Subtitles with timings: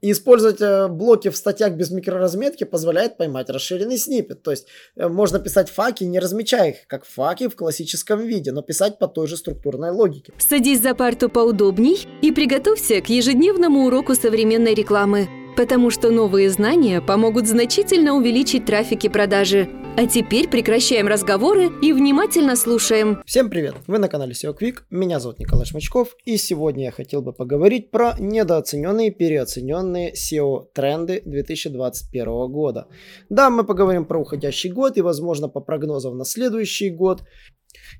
[0.00, 4.42] И использовать э, блоки в статьях без микроразметки позволяет поймать расширенный снипет.
[4.42, 8.62] То есть э, можно писать факи, не размечая их, как факи в классическом виде, но
[8.62, 10.32] писать по той же структурной логике.
[10.38, 17.00] Садись за парту поудобней и приготовься к ежедневному уроку современной рекламы, потому что новые знания
[17.00, 19.68] помогут значительно увеличить трафик и продажи.
[19.96, 23.20] А теперь прекращаем разговоры и внимательно слушаем.
[23.26, 23.74] Всем привет!
[23.88, 27.90] Вы на канале SEO Quick, меня зовут Николай Шмачков, и сегодня я хотел бы поговорить
[27.90, 32.86] про недооцененные и переоцененные SEO тренды 2021 года.
[33.28, 37.24] Да, мы поговорим про уходящий год и, возможно, по прогнозам на следующий год.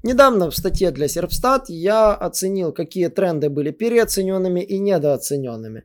[0.05, 5.83] Недавно в статье для Serpstat я оценил, какие тренды были переоцененными и недооцененными.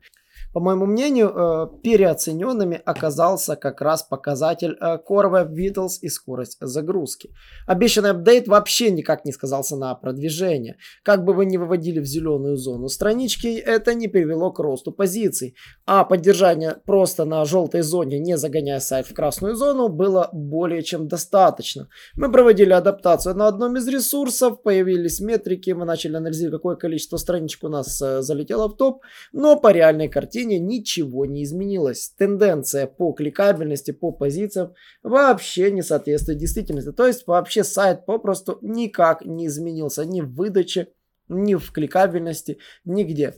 [0.54, 6.58] По моему мнению, э, переоцененными оказался как раз показатель э, Core Web Vitals и скорость
[6.60, 7.30] загрузки.
[7.66, 10.76] Обещанный апдейт вообще никак не сказался на продвижение.
[11.02, 15.56] Как бы вы ни выводили в зеленую зону странички, это не привело к росту позиций.
[15.86, 21.08] А поддержание просто на желтой зоне, не загоняя сайт в красную зону, было более чем
[21.08, 21.88] достаточно.
[22.14, 27.64] Мы проводили адаптацию на одном из ресурсов, появились метрики, мы начали анализировать, какое количество страничек
[27.64, 32.12] у нас э, залетело в топ, но по реальной картине поведения ничего не изменилось.
[32.16, 36.92] Тенденция по кликабельности, по позициям вообще не соответствует действительности.
[36.92, 40.88] То есть вообще сайт попросту никак не изменился ни в выдаче,
[41.28, 43.34] ни в кликабельности, нигде.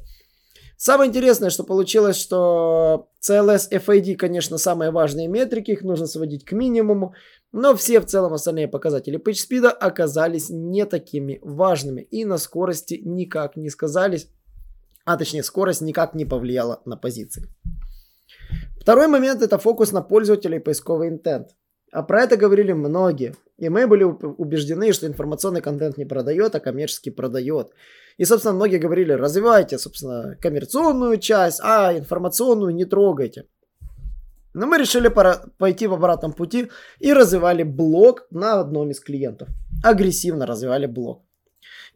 [0.79, 6.53] Самое интересное, что получилось, что CLS, FID, конечно, самые важные метрики, их нужно сводить к
[6.53, 7.15] минимуму,
[7.51, 13.57] но все в целом остальные показатели PageSpeed оказались не такими важными и на скорости никак
[13.57, 14.29] не сказались
[15.07, 17.45] а точнее скорость никак не повлияла на позиции.
[18.81, 21.49] Второй момент это фокус на пользователя и поисковый интент.
[21.93, 23.35] А про это говорили многие.
[23.57, 27.71] И мы были убеждены, что информационный контент не продает, а коммерческий продает.
[28.19, 33.45] И, собственно, многие говорили, развивайте, собственно, коммерционную часть, а информационную не трогайте.
[34.55, 39.49] Но мы решили пора пойти в обратном пути и развивали блог на одном из клиентов.
[39.85, 41.26] Агрессивно развивали блог.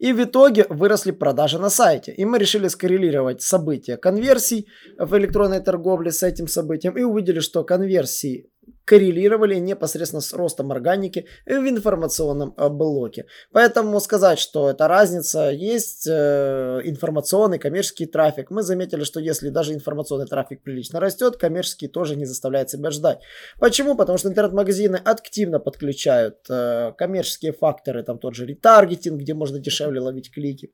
[0.01, 2.11] И в итоге выросли продажи на сайте.
[2.11, 4.67] И мы решили скоррелировать события конверсий
[4.97, 8.49] в электронной торговле с этим событием и увидели, что конверсии
[8.85, 13.25] коррелировали непосредственно с ростом органики в информационном э, блоке.
[13.51, 18.51] Поэтому сказать, что эта разница есть э, информационный, коммерческий трафик.
[18.51, 23.19] Мы заметили, что если даже информационный трафик прилично растет, коммерческий тоже не заставляет себя ждать.
[23.59, 23.95] Почему?
[23.95, 30.01] Потому что интернет-магазины активно подключают э, коммерческие факторы, там тот же ретаргетинг, где можно дешевле
[30.01, 30.71] ловить клики.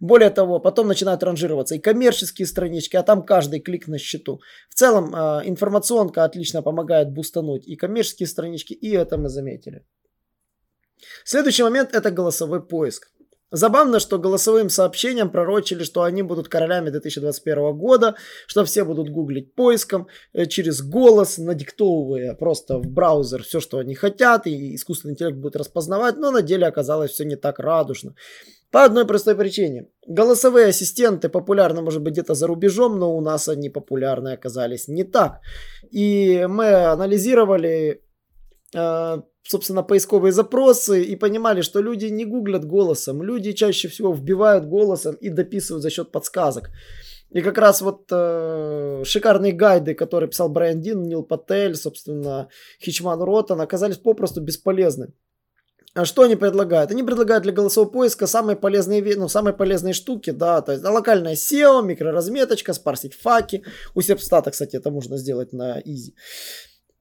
[0.00, 4.40] Более того, потом начинают ранжироваться и коммерческие странички, а там каждый клик на счету.
[4.70, 9.84] В целом, э, информационка отлично помогает бустануть и коммерческие странички, и это мы заметили.
[11.24, 13.10] Следующий момент это голосовой поиск.
[13.52, 18.16] Забавно, что голосовым сообщением пророчили, что они будут королями 2021 года,
[18.48, 23.94] что все будут гуглить поиском э, через голос, надиктовывая просто в браузер все, что они
[23.94, 28.14] хотят, и искусственный интеллект будет распознавать, но на деле оказалось все не так радужно.
[28.72, 29.86] По одной простой причине.
[30.08, 35.04] Голосовые ассистенты популярны, может быть, где-то за рубежом, но у нас они популярны оказались не
[35.04, 35.40] так.
[35.92, 38.02] И мы анализировали,
[38.74, 43.22] э, собственно, поисковые запросы и понимали, что люди не гуглят голосом.
[43.22, 46.70] Люди чаще всего вбивают голосом и дописывают за счет подсказок.
[47.30, 52.48] И как раз вот э, шикарные гайды, которые писал Брайан Дин, Нил Патель, собственно,
[52.80, 55.12] Хичман Ротан, оказались попросту бесполезны.
[55.96, 56.90] А что они предлагают?
[56.90, 61.34] Они предлагают для голосового поиска самые полезные, ну, самые полезные штуки, да, то есть локальная
[61.34, 63.64] SEO, микроразметочка, спарсить факи.
[63.94, 66.14] У Сепстата, кстати, это можно сделать на изи.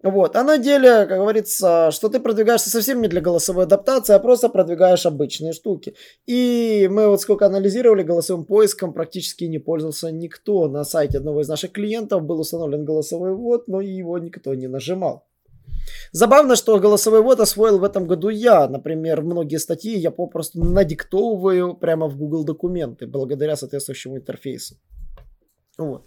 [0.05, 4.19] Вот, а на деле, как говорится, что ты продвигаешься совсем не для голосовой адаптации, а
[4.19, 5.95] просто продвигаешь обычные штуки.
[6.27, 10.67] И мы вот сколько анализировали голосовым поиском, практически не пользовался никто.
[10.67, 15.25] На сайте одного из наших клиентов был установлен голосовой ввод, но его никто не нажимал.
[16.11, 18.67] Забавно, что голосовой ввод освоил в этом году я.
[18.67, 24.75] Например, многие статьи я попросту надиктовываю прямо в Google документы, благодаря соответствующему интерфейсу.
[25.79, 26.05] Вот.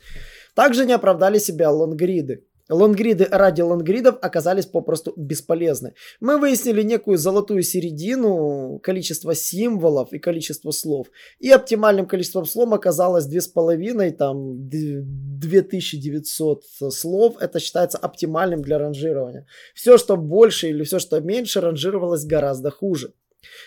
[0.55, 2.45] Также не оправдали себя лонгриды.
[2.69, 5.95] Лонгриды ради лонгридов оказались попросту бесполезны.
[6.21, 11.09] Мы выяснили некую золотую середину, количество символов и количество слов.
[11.39, 17.37] И оптимальным количеством слов оказалось 2,5, там 2900 слов.
[17.41, 19.47] Это считается оптимальным для ранжирования.
[19.75, 23.13] Все, что больше или все, что меньше, ранжировалось гораздо хуже.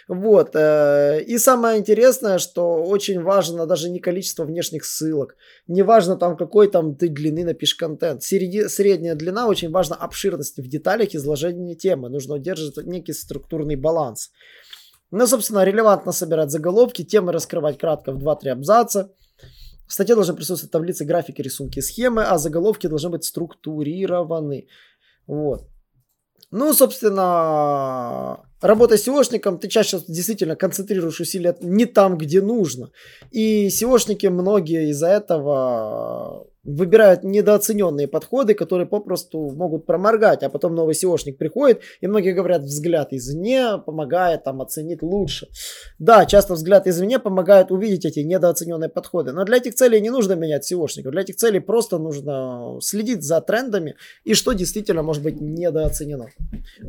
[0.07, 0.55] Вот.
[0.55, 5.35] Э, и самое интересное, что очень важно даже не количество внешних ссылок.
[5.67, 8.23] Не важно там какой там ты длины напишешь контент.
[8.23, 12.09] Среди, средняя длина очень важна обширность в деталях изложения темы.
[12.09, 14.31] Нужно удерживать некий структурный баланс.
[15.11, 19.11] Ну, собственно, релевантно собирать заголовки, темы раскрывать кратко в 2-3 абзаца.
[19.87, 24.67] В статье должны присутствовать таблицы, графики, рисунки, схемы, а заголовки должны быть структурированы.
[25.27, 25.67] Вот.
[26.51, 32.91] Ну, собственно, работая SEOшником, ты чаще действительно концентрируешь усилия не там, где нужно.
[33.31, 40.93] И SEOшники многие из-за этого выбирают недооцененные подходы, которые попросту могут проморгать, а потом новый
[40.93, 45.47] SEOшник приходит, и многие говорят, взгляд извне помогает там оценить лучше.
[45.97, 50.33] Да, часто взгляд извне помогает увидеть эти недооцененные подходы, но для этих целей не нужно
[50.33, 55.41] менять SEOшников, для этих целей просто нужно следить за трендами и что действительно может быть
[55.41, 56.27] недооценено.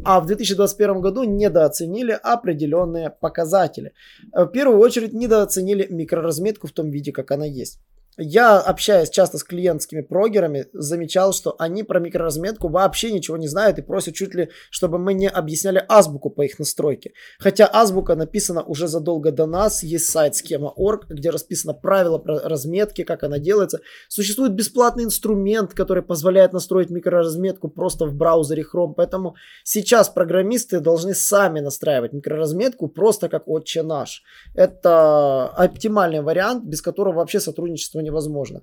[0.04, 1.24] А в 2021 году
[1.62, 3.93] недооценили определенные показатели.
[4.32, 7.81] В первую очередь недооценили микроразметку в том виде, как она есть
[8.22, 13.78] я, общаясь часто с клиентскими прогерами, замечал, что они про микроразметку вообще ничего не знают
[13.78, 17.12] и просят чуть ли, чтобы мы не объясняли азбуку по их настройке.
[17.38, 23.04] Хотя азбука написана уже задолго до нас, есть сайт схема.org, где расписано правила про разметки,
[23.04, 23.80] как она делается.
[24.08, 31.14] Существует бесплатный инструмент, который позволяет настроить микроразметку просто в браузере Chrome, поэтому сейчас программисты должны
[31.14, 34.22] сами настраивать микроразметку просто как отче наш.
[34.54, 38.62] Это оптимальный вариант, без которого вообще сотрудничество невозможно.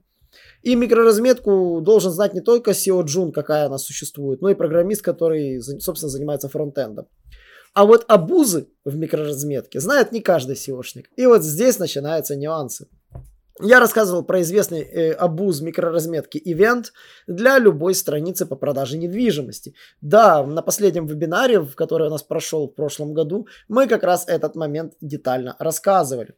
[0.62, 5.62] И микроразметку должен знать не только SEO Джун, какая она существует, но и программист, который,
[5.62, 7.08] собственно, занимается фронтендом.
[7.74, 11.06] А вот абузы в микроразметке знает не каждый SEOшник.
[11.18, 12.88] И вот здесь начинаются нюансы.
[13.62, 16.86] Я рассказывал про известный э, абуз микроразметки Event
[17.28, 19.74] для любой страницы по продаже недвижимости.
[20.02, 24.26] Да, на последнем вебинаре, в который у нас прошел в прошлом году, мы как раз
[24.28, 26.36] этот момент детально рассказывали.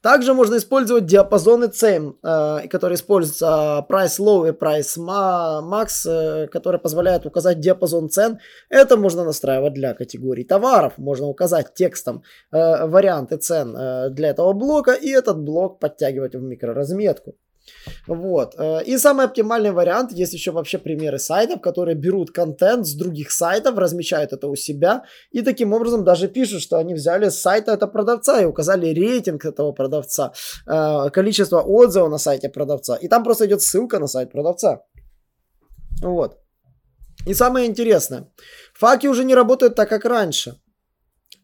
[0.00, 6.80] Также можно использовать диапазоны цен, э, которые используются Price Low и Price Max, э, которые
[6.80, 8.38] позволяют указать диапазон цен.
[8.68, 10.92] Это можно настраивать для категорий товаров.
[10.98, 12.22] Можно указать текстом
[12.52, 17.34] э, варианты цен э, для этого блока и этот блок подтягивать в микроразметку.
[18.06, 18.54] Вот.
[18.58, 23.30] Э, и самый оптимальный вариант, есть еще вообще примеры сайтов, которые берут контент с других
[23.30, 27.72] сайтов, размещают это у себя и таким образом даже пишут, что они взяли с сайта
[27.72, 30.32] этого продавца и указали рейтинг этого продавца,
[30.66, 32.96] э, количество отзывов на сайте продавца.
[32.96, 34.82] И там просто идет ссылка на сайт продавца.
[36.02, 36.38] Вот.
[37.26, 38.28] И самое интересное,
[38.74, 40.56] факи уже не работают так, как раньше.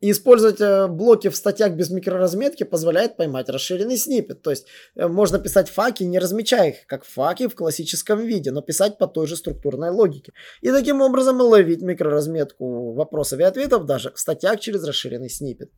[0.00, 4.43] И использовать э, блоки в статьях без микроразметки позволяет поймать расширенный снипет.
[4.43, 4.67] То есть
[4.97, 9.06] э, можно писать факи, не размечая их, как факи в классическом виде, но писать по
[9.06, 10.32] той же структурной логике.
[10.62, 15.70] И таким образом ловить микроразметку вопросов и ответов даже в статьях через расширенный снипет.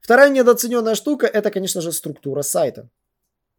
[0.00, 2.88] Вторая недооцененная штука это, конечно же, структура сайта.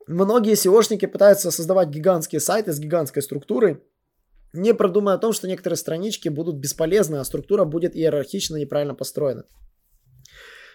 [0.08, 3.82] Многие SEOшники пытаются создавать гигантские сайты с гигантской структурой,
[4.54, 9.46] не продумая о том, что некоторые странички будут бесполезны, а структура будет иерархично неправильно построена.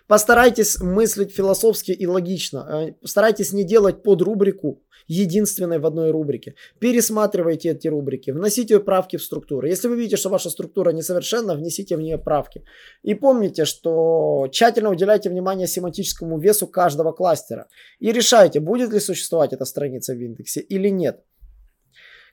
[0.07, 2.59] Постарайтесь мыслить философски и логично.
[2.59, 6.55] Э, старайтесь не делать под рубрику единственной в одной рубрике.
[6.79, 9.67] Пересматривайте эти рубрики, вносите правки в структуру.
[9.67, 12.65] Если вы видите, что ваша структура несовершенна, внесите в нее правки.
[13.03, 17.67] И помните, что тщательно уделяйте внимание семантическому весу каждого кластера.
[18.01, 21.25] И решайте, будет ли существовать эта страница в индексе или нет.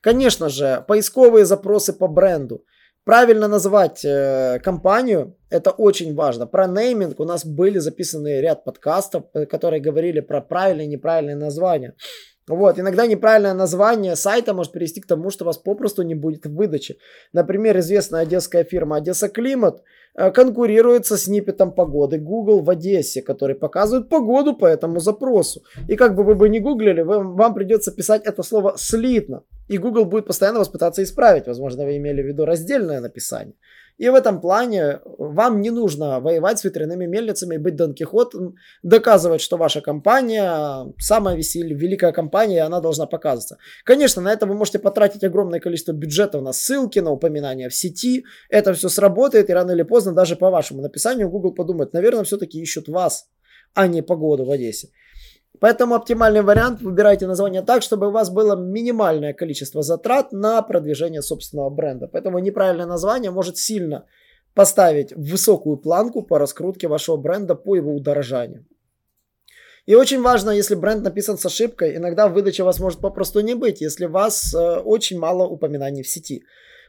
[0.03, 2.65] Конечно же, поисковые запросы по бренду.
[3.05, 6.45] Правильно назвать э, компанию, это очень важно.
[6.45, 11.38] Про нейминг у нас были записаны ряд подкастов, э, которые говорили про правильные и неправильные
[11.38, 11.95] названия.
[12.47, 16.97] Вот, иногда неправильное название сайта может привести к тому, что вас попросту не будет выдачи.
[17.31, 19.83] Например, известная одесская фирма Одесса Климат
[20.15, 25.61] э, конкурирует со сниппетом погоды Google в Одессе, который показывает погоду по этому запросу.
[25.87, 29.43] И как бы вы бы не гуглили, вам, вам придется писать это слово слитно.
[29.69, 31.47] И Google будет постоянно вас пытаться исправить.
[31.47, 33.55] Возможно, вы имели в виду раздельное написание.
[33.99, 39.39] И в этом плане вам не нужно воевать с ветряными мельницами, быть Дон Кихотом, доказывать,
[39.39, 43.57] что ваша компания самая веселья, великая компания, и она должна показываться.
[43.83, 48.25] Конечно, на это вы можете потратить огромное количество бюджета на ссылки, на упоминания в сети.
[48.49, 52.62] Это все сработает, и рано или поздно даже по вашему написанию Google подумает, наверное, все-таки
[52.62, 53.30] ищут вас,
[53.74, 54.90] а не погоду в Одессе.
[55.60, 61.22] Поэтому оптимальный вариант выбирайте название так, чтобы у вас было минимальное количество затрат на продвижение
[61.22, 62.07] собственного бренда.
[62.07, 64.06] Поэтому неправильное название может сильно
[64.56, 68.66] поставить высокую планку по раскрутке вашего бренда по его удорожанию.
[69.86, 73.81] И очень важно, если бренд написан с ошибкой, иногда выдача вас может попросту не быть,
[73.81, 76.44] если у вас э, очень мало упоминаний в сети.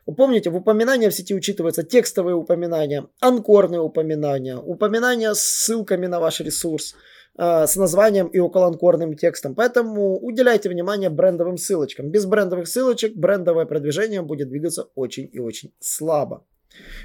[0.07, 6.21] Вы помните, в упоминания в сети учитываются текстовые упоминания, анкорные упоминания, упоминания с ссылками на
[6.21, 6.95] ваш ресурс–
[7.37, 9.55] Э, с названием и околоанкорным текстом.
[9.55, 12.11] Поэтому уделяйте внимание брендовым ссылочкам.
[12.11, 16.47] Без брендовых ссылочек брендовое продвижение будет двигаться очень и очень слабо.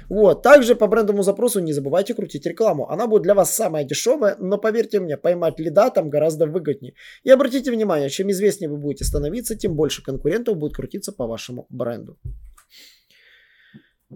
[0.08, 0.42] Вот.
[0.42, 2.88] Также по брендовому запросу не забывайте крутить рекламу.
[2.88, 6.94] Она будет для вас самая дешевая, но поверьте мне, поймать лида там гораздо выгоднее.
[7.24, 11.66] И обратите внимание, чем известнее вы будете становиться, тем больше конкурентов будет крутиться по вашему
[11.70, 12.16] бренду.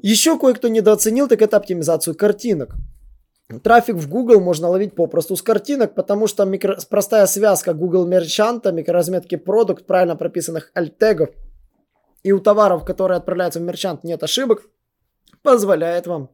[0.03, 2.75] Еще кое-кто недооценил, так это оптимизацию картинок.
[3.63, 6.79] Трафик в Google можно ловить попросту с картинок, потому что микро...
[6.89, 11.31] простая связка Google мерчанта, микроразметки продукт, правильно прописанных альтегов
[12.23, 14.63] и у товаров, которые отправляются в мерчант, нет ошибок,
[15.43, 16.31] позволяет вам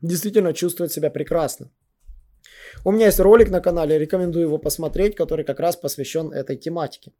[0.00, 1.70] действительно чувствовать себя прекрасно.
[2.84, 7.12] У меня есть ролик на канале, рекомендую его посмотреть, который как раз посвящен этой тематике.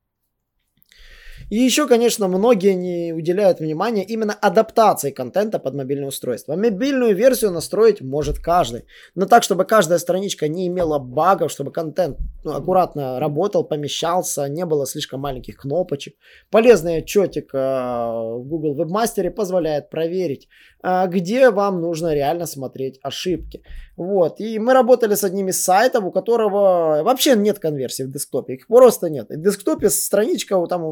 [1.48, 6.56] И еще, конечно, многие не уделяют внимания именно адаптации контента под мобильное устройство.
[6.56, 8.84] Мобильную версию настроить может каждый.
[9.14, 14.64] Но так, чтобы каждая страничка не имела багов, чтобы контент ну, аккуратно работал, помещался, не
[14.64, 16.14] было слишком маленьких кнопочек.
[16.50, 20.48] Полезный отчетик э, в Google Webmaster позволяет проверить,
[20.82, 23.62] э, где вам нужно реально смотреть ошибки.
[23.96, 24.40] Вот.
[24.40, 28.54] И мы работали с одним из сайтов, у которого вообще нет конверсии в десктопе.
[28.54, 29.28] Их просто нет.
[29.30, 30.82] в десктопе страничка там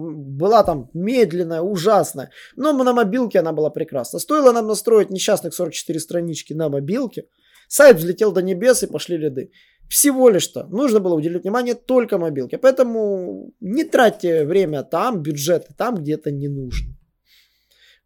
[0.45, 2.31] была там медленная, ужасная.
[2.57, 4.21] Но на мобилке она была прекрасна.
[4.21, 7.23] Стоило нам настроить несчастных 44 странички на мобилке.
[7.69, 9.51] Сайт взлетел до небес и пошли лиды.
[9.89, 10.67] Всего лишь-то.
[10.71, 12.59] Нужно было уделить внимание только мобилке.
[12.59, 16.95] Поэтому не тратьте время там, бюджеты там, где это не нужно.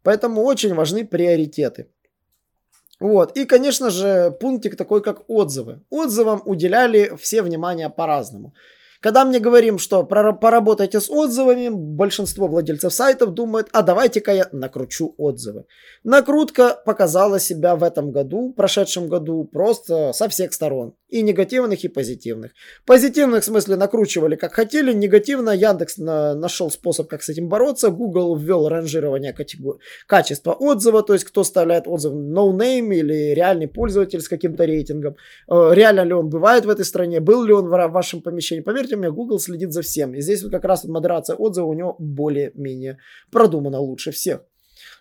[0.03, 1.85] Поэтому очень важны приоритеты.
[3.01, 3.37] Вот.
[3.37, 5.81] И, конечно же, пунктик такой, как отзывы.
[5.89, 8.53] Отзывам уделяли все внимание по-разному.
[9.01, 15.15] Когда мне говорим, что поработайте с отзывами, большинство владельцев сайтов думают, а давайте-ка я накручу
[15.17, 15.65] отзывы.
[16.03, 20.95] Накрутка показала себя в этом году, прошедшем году, просто со всех сторон.
[21.07, 22.51] И негативных, и позитивных.
[22.85, 27.89] Позитивных в смысле накручивали как хотели, негативно Яндекс на, нашел способ, как с этим бороться.
[27.89, 29.77] Google ввел ранжирование категор...
[30.07, 35.15] качества отзыва, то есть кто оставляет отзыв no name или реальный пользователь с каким-то рейтингом.
[35.49, 38.61] Э, реально ли он бывает в этой стране, был ли он в вашем помещении.
[38.61, 40.13] Поверьте, поверьте мне, Google следит за всем.
[40.15, 42.97] И здесь вот как раз модерация отзывов у него более-менее
[43.31, 44.41] продумана лучше всех.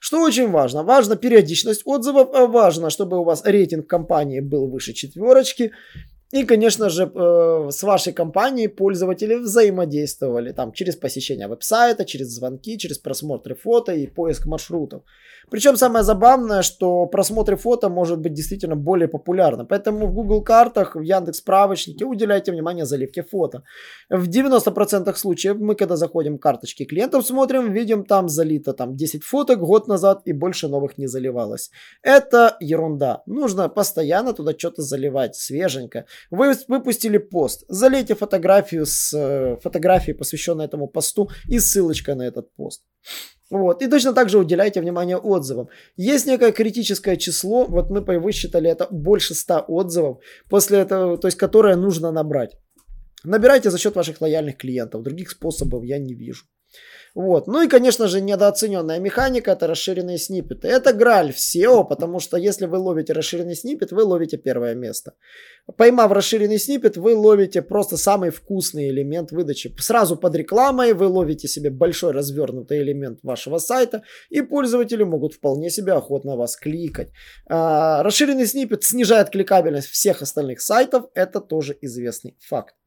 [0.00, 0.82] Что очень важно?
[0.82, 5.72] Важна периодичность отзывов, а важно, чтобы у вас рейтинг компании был выше четверочки.
[6.30, 12.78] И, конечно же, э, с вашей компанией пользователи взаимодействовали там через посещение веб-сайта, через звонки,
[12.78, 15.02] через просмотры фото и поиск маршрутов.
[15.50, 19.66] Причем самое забавное, что просмотры фото может быть действительно более популярным.
[19.66, 23.62] Поэтому в Google картах, в Яндекс справочнике уделяйте внимание заливке фото.
[24.10, 29.24] В 90% случаев мы, когда заходим в карточки клиентов, смотрим, видим там залито там 10
[29.24, 31.70] фоток год назад и больше новых не заливалось.
[32.02, 33.22] Это ерунда.
[33.26, 36.04] Нужно постоянно туда что-то заливать, свеженько.
[36.30, 42.54] Вы выпустили пост, залейте фотографию с э, фотографией, посвященной этому посту и ссылочка на этот
[42.56, 42.82] пост.
[43.50, 43.82] Вот.
[43.82, 45.68] И точно так же уделяйте внимание отзывам.
[45.96, 50.18] Есть некое критическое число, вот мы высчитали это больше 100 отзывов,
[50.50, 52.56] после этого, то есть которое нужно набрать.
[53.24, 56.44] Набирайте за счет ваших лояльных клиентов, других способов я не вижу.
[57.14, 57.48] Вот.
[57.48, 60.68] Ну и, конечно же, недооцененная механика это расширенные сниппеты.
[60.68, 65.14] Это граль в SEO, потому что если вы ловите расширенный сниппет, вы ловите первое место.
[65.76, 69.74] Поймав расширенный сниппет, вы ловите просто самый вкусный элемент выдачи.
[69.78, 75.70] Сразу под рекламой вы ловите себе большой развернутый элемент вашего сайта, и пользователи могут вполне
[75.70, 77.08] себе охотно вас кликать.
[77.48, 82.77] А, расширенный сниппет снижает кликабельность всех остальных сайтов, это тоже известный факт.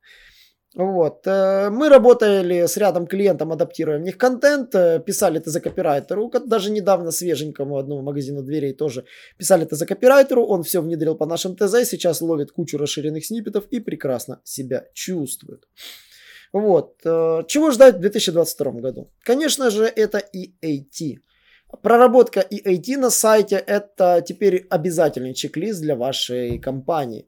[0.75, 1.27] Вот.
[1.27, 6.31] Э, мы работали с рядом клиентов, адаптируя в них контент, э, писали это за копирайтеру,
[6.45, 9.03] даже недавно свеженькому одному магазину дверей тоже
[9.37, 13.65] писали это за копирайтеру, он все внедрил по нашим ТЗ, сейчас ловит кучу расширенных сниппетов
[13.71, 15.67] и прекрасно себя чувствует.
[16.53, 16.95] Вот.
[17.05, 19.09] Э, чего ждать в 2022 году?
[19.23, 21.17] Конечно же, это EAT.
[21.81, 27.27] Проработка EAT на сайте– это теперь обязательный чек-лист для вашей компании.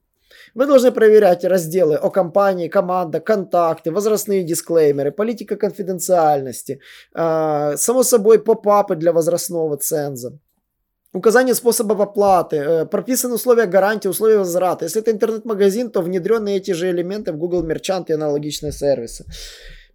[0.56, 6.80] Вы должны проверять разделы о компании, команда, контакты, возрастные дисклеймеры, политика конфиденциальности,
[7.16, 10.40] э, само собой попапы для возрастного ценза.
[11.16, 14.86] Указание способов оплаты, э, прописаны условия гарантии, условия возврата.
[14.86, 19.26] Если это интернет-магазин, то внедрены эти же элементы в Google Merchant и аналогичные сервисы.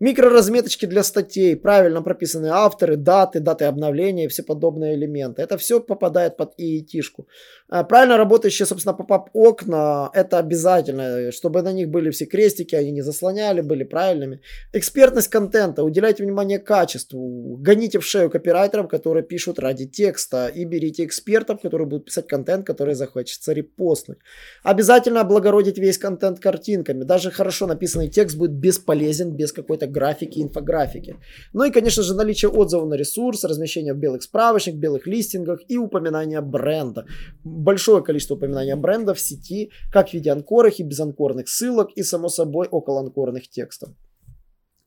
[0.00, 5.43] Микроразметочки для статей, правильно прописанные авторы, даты, даты обновления и все подобные элементы.
[5.43, 7.26] Это все попадает под EET-шку.
[7.69, 12.93] А, правильно работающие, собственно, поп окна, это обязательно, чтобы на них были все крестики, они
[12.93, 14.40] не заслоняли, были правильными.
[14.73, 21.05] Экспертность контента, уделяйте внимание качеству, гоните в шею копирайтеров, которые пишут ради текста, и берите
[21.05, 24.19] экспертов, которые будут писать контент, который захочется репостнуть.
[24.62, 27.02] Обязательно облагородить весь контент картинками.
[27.02, 31.16] Даже хорошо написанный текст будет бесполезен без какой-то графики, инфографики.
[31.52, 35.76] Ну и, конечно же, наличие отзывов на ресурс, размещение в белых справочниках, белых листингах и
[35.76, 37.07] упоминание бренда.
[37.45, 42.28] Большое количество упоминания бренда в сети, как в виде анкорных и безанкорных ссылок и, само
[42.28, 43.90] собой, около анкорных текстов.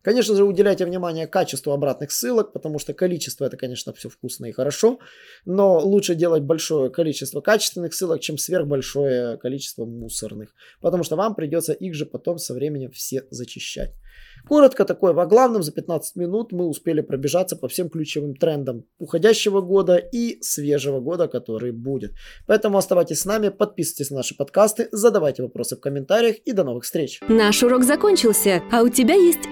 [0.02, 4.52] Конечно же, уделяйте внимание качеству обратных ссылок, потому что количество это, конечно, все вкусно и
[4.52, 5.00] хорошо,
[5.46, 11.74] но лучше делать большое количество качественных ссылок, чем сверхбольшое количество мусорных, потому что вам придется
[11.74, 13.92] их же потом со временем все зачищать.
[14.48, 19.62] Коротко такое, во главном за 15 минут мы успели пробежаться по всем ключевым трендам уходящего
[19.62, 22.14] года и свежего года, который будет.
[22.48, 26.84] Поэтому оставайтесь с нами, подписывайтесь на наши подкасты, задавайте вопросы в комментариях и до новых
[26.86, 27.20] встреч.
[27.28, 29.52] Наш урок закончился, а у тебя есть